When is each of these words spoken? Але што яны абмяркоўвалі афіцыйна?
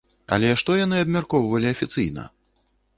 Але 0.37 0.49
што 0.61 0.77
яны 0.79 0.97
абмяркоўвалі 1.05 1.67
афіцыйна? 1.77 2.23